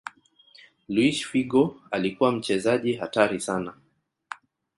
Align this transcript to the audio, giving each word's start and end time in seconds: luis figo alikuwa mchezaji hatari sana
luis 0.89 1.25
figo 1.27 1.81
alikuwa 1.91 2.31
mchezaji 2.31 2.93
hatari 2.93 3.39
sana 3.39 3.73